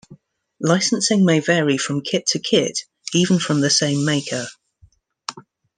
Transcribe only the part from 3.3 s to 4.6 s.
from the same maker.